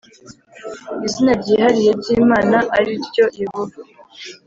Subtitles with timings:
[1.05, 3.79] Izina ryihariye ryimana ari ryo yehova